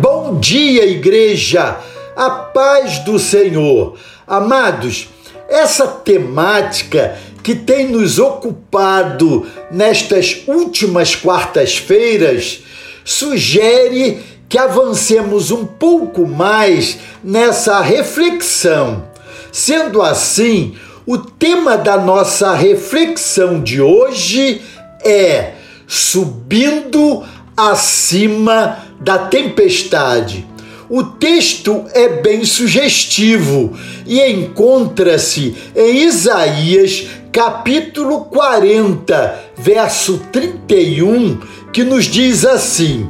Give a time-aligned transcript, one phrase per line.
[0.00, 1.76] Bom dia, igreja!
[2.14, 3.96] A paz do Senhor.
[4.28, 5.08] Amados,
[5.48, 12.60] essa temática que tem nos ocupado nestas últimas quartas-feiras
[13.04, 19.04] sugere que avancemos um pouco mais nessa reflexão.
[19.50, 20.76] Sendo assim,
[21.06, 24.62] o tema da nossa reflexão de hoje
[25.04, 25.54] é
[25.88, 27.24] Subindo
[27.56, 30.46] acima da tempestade.
[30.88, 41.40] O texto é bem sugestivo e encontra-se em Isaías capítulo 40, verso 31,
[41.72, 43.06] que nos diz assim: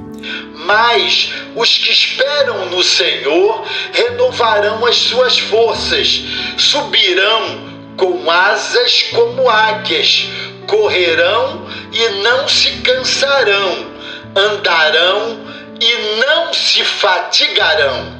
[0.67, 6.25] Mas os que esperam no Senhor renovarão as suas forças,
[6.57, 10.29] subirão com asas como águias,
[10.67, 13.87] correrão e não se cansarão,
[14.35, 15.49] andarão
[15.81, 18.19] e não se fatigarão.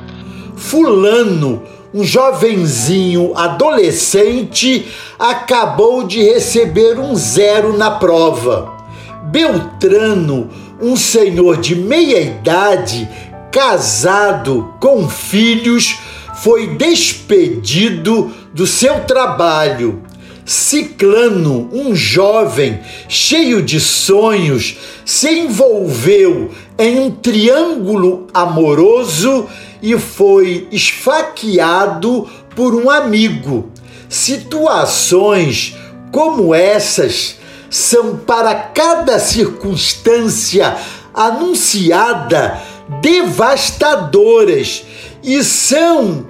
[0.57, 1.63] Fulano,
[1.93, 4.87] um jovenzinho adolescente,
[5.19, 8.77] acabou de receber um zero na prova.
[9.25, 13.09] Beltrano, um senhor de meia idade,
[13.51, 15.99] casado com filhos,
[16.43, 20.03] foi despedido do seu trabalho.
[20.45, 29.47] Ciclano, um jovem cheio de sonhos, se envolveu em um triângulo amoroso
[29.83, 33.71] e foi esfaqueado por um amigo.
[34.09, 35.77] Situações
[36.13, 37.37] como essas
[37.69, 40.77] são para cada circunstância
[41.13, 42.61] anunciada
[43.01, 44.85] devastadoras
[45.23, 46.27] e são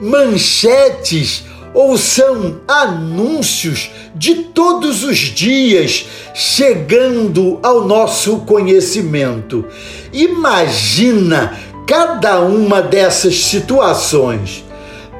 [0.00, 1.44] manchetes
[1.78, 9.64] ou são anúncios de todos os dias chegando ao nosso conhecimento.
[10.12, 11.56] Imagina
[11.86, 14.64] cada uma dessas situações.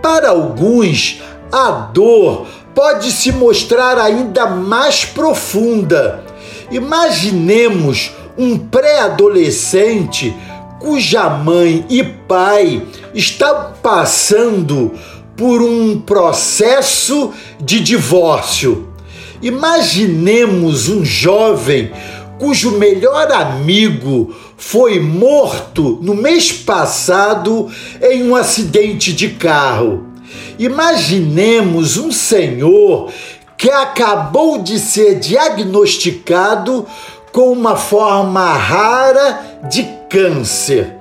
[0.02, 6.24] Para alguns, a dor pode se mostrar ainda mais profunda.
[6.72, 10.34] Imaginemos um pré-adolescente
[10.80, 12.82] cuja mãe e pai
[13.14, 14.92] estão passando
[15.38, 18.88] por um processo de divórcio.
[19.40, 21.92] Imaginemos um jovem
[22.40, 27.70] cujo melhor amigo foi morto no mês passado
[28.02, 30.08] em um acidente de carro.
[30.58, 33.12] Imaginemos um senhor
[33.56, 36.84] que acabou de ser diagnosticado
[37.30, 40.96] com uma forma rara de câncer.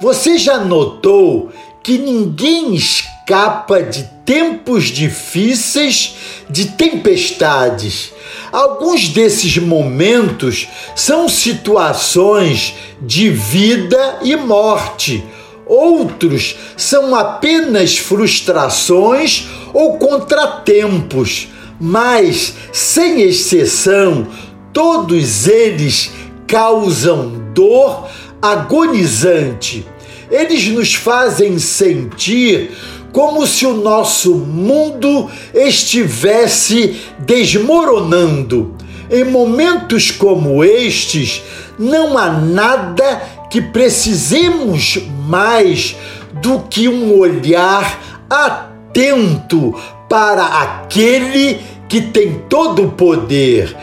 [0.00, 1.50] Você já notou
[1.82, 2.74] que ninguém
[3.22, 6.16] escapa de tempos difíceis,
[6.50, 8.12] de tempestades.
[8.50, 15.24] Alguns desses momentos são situações de vida e morte.
[15.64, 21.48] Outros são apenas frustrações ou contratempos,
[21.80, 24.26] mas, sem exceção,
[24.72, 26.10] todos eles
[26.46, 28.08] causam dor
[28.42, 29.86] agonizante
[30.32, 32.70] eles nos fazem sentir
[33.12, 38.74] como se o nosso mundo estivesse desmoronando.
[39.10, 41.42] Em momentos como estes,
[41.78, 45.94] não há nada que precisemos mais
[46.40, 49.74] do que um olhar atento
[50.08, 53.76] para aquele que tem todo o poder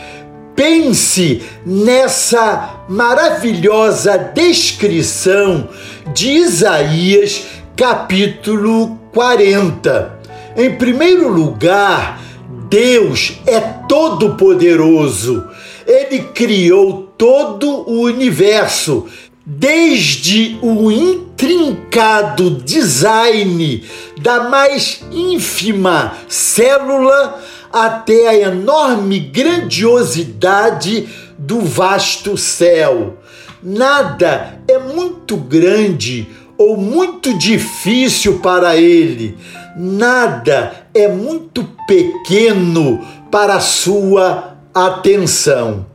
[0.60, 5.70] Pense nessa maravilhosa descrição
[6.12, 10.20] de Isaías, capítulo 40.
[10.56, 12.20] Em primeiro lugar,
[12.68, 15.44] Deus é todo-poderoso.
[15.86, 19.06] Ele criou todo o universo,
[19.44, 23.84] desde o intrincado design
[24.20, 27.40] da mais ínfima célula
[27.72, 33.18] até a enorme grandiosidade do vasto céu.
[33.62, 36.28] Nada é muito grande
[36.60, 39.34] ou muito difícil para ele,
[39.74, 45.86] nada é muito pequeno para sua atenção.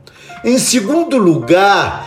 [0.44, 2.04] Em segundo lugar,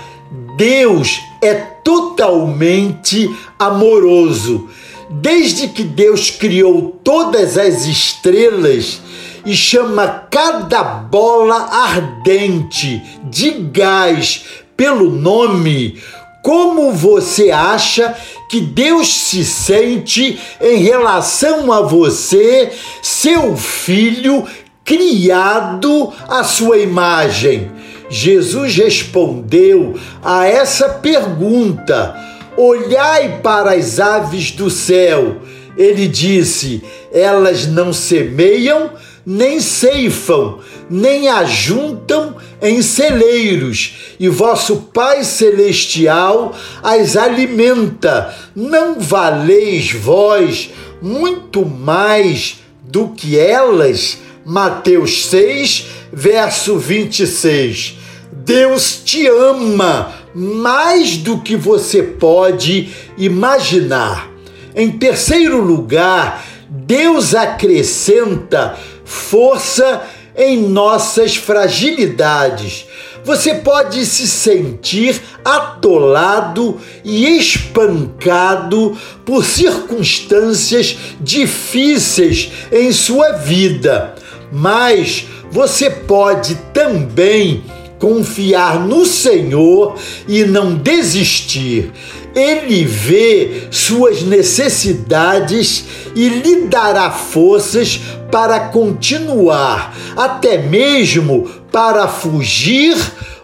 [0.58, 4.68] Deus é totalmente amoroso.
[5.10, 9.00] Desde que Deus criou todas as estrelas,
[9.46, 14.44] e chama cada bola ardente de gás
[14.76, 15.98] pelo nome,
[16.44, 18.16] como você acha
[18.50, 22.72] que Deus se sente em relação a você,
[23.02, 24.46] seu filho,
[24.84, 27.72] criado à sua imagem?
[28.10, 32.16] Jesus respondeu a essa pergunta
[32.62, 35.38] Olhai para as aves do céu.
[35.78, 38.92] Ele disse: Elas não semeiam,
[39.26, 40.60] nem ceifam,
[40.90, 48.34] nem ajuntam em celeiros, e vosso Pai Celestial as alimenta.
[48.56, 50.72] Não valeis vós
[51.02, 54.18] muito mais do que elas?
[54.46, 57.98] Mateus 6, verso 26.
[58.32, 64.30] Deus te ama mais do que você pode imaginar.
[64.76, 70.02] Em terceiro lugar, Deus acrescenta força
[70.40, 72.86] em nossas fragilidades.
[73.26, 84.16] Você pode se sentir atolado e espancado por circunstâncias difíceis em sua vida,
[84.50, 87.62] mas você pode também
[88.00, 89.96] confiar no Senhor
[90.26, 91.92] e não desistir.
[92.36, 95.86] Ele vê suas necessidades
[96.16, 98.00] e lhe dará forças
[98.32, 102.96] para continuar, até mesmo para fugir,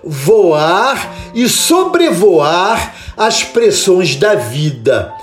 [0.04, 5.14] voar e sobrevoar as pressões da vida.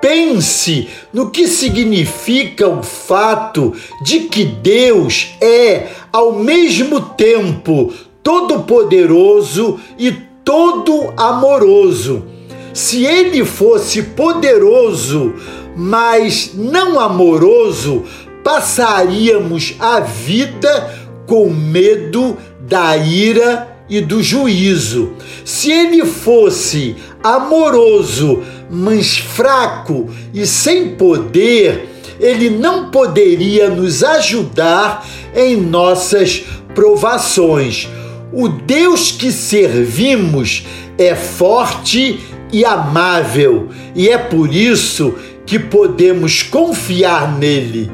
[0.00, 10.10] Pense no que significa o fato de que Deus é, ao mesmo tempo, todo-poderoso e
[10.42, 12.39] todo amoroso.
[12.72, 15.34] Se ele fosse poderoso,
[15.76, 18.04] mas não amoroso,
[18.44, 20.94] passaríamos a vida
[21.26, 25.12] com medo da ira e do juízo.
[25.44, 31.88] Se ele fosse amoroso, mas fraco e sem poder,
[32.20, 36.44] ele não poderia nos ajudar em nossas
[36.74, 37.88] provações.
[38.32, 40.64] O Deus que servimos
[40.96, 42.20] é forte
[42.52, 45.14] e amável, e é por isso
[45.46, 47.90] que podemos confiar nele.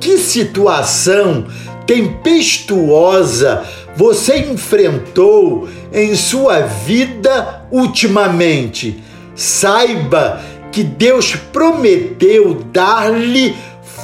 [0.00, 1.46] Que situação
[1.86, 3.64] tempestuosa
[3.96, 9.02] você enfrentou em sua vida ultimamente?
[9.34, 10.40] Saiba
[10.72, 13.54] que Deus prometeu dar-lhe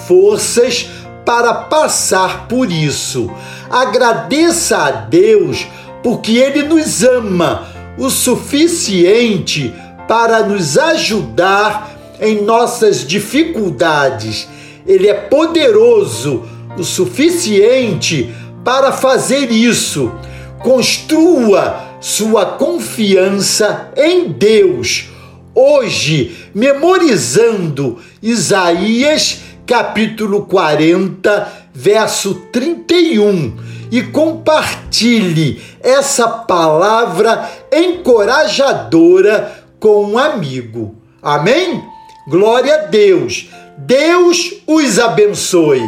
[0.06, 0.88] forças
[1.24, 3.30] para passar por isso.
[3.68, 5.66] Agradeça a Deus
[6.02, 7.68] porque Ele nos ama
[7.98, 9.74] o suficiente
[10.10, 14.48] para nos ajudar em nossas dificuldades.
[14.84, 16.42] Ele é poderoso
[16.76, 18.28] o suficiente
[18.64, 20.10] para fazer isso.
[20.58, 25.10] Construa sua confiança em Deus.
[25.54, 40.94] Hoje, memorizando Isaías capítulo 40, verso 31 e compartilhe essa palavra encorajadora com um amigo.
[41.22, 41.82] Amém?
[42.28, 43.48] Glória a Deus.
[43.78, 45.82] Deus os abençoe.